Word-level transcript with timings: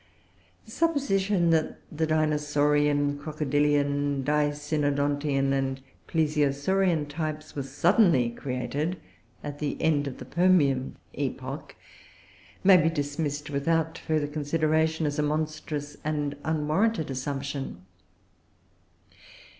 The 0.65 0.71
supposition 0.71 1.51
that 1.51 1.77
the 1.95 2.07
Dinosaurian, 2.07 3.19
Crocodilian, 3.19 4.23
Dicynodontian, 4.23 5.53
and 5.53 5.77
to 5.77 5.83
Plesiosaurian 6.07 7.07
types 7.07 7.55
were 7.55 7.61
suddenly 7.61 8.31
created 8.31 8.97
at 9.43 9.59
the 9.59 9.79
end 9.79 10.07
of 10.07 10.17
the 10.17 10.25
Permian 10.25 10.95
epoch 11.13 11.75
may 12.63 12.77
be 12.77 12.89
dismissed, 12.89 13.51
without 13.51 13.95
further 13.95 14.25
consideration, 14.25 15.05
as 15.05 15.19
a 15.19 15.21
monstrous 15.21 15.95
and 16.03 16.35
unwarranted 16.43 17.11
assumption. 17.11 17.85